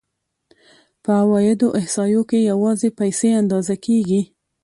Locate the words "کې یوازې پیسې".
2.29-3.29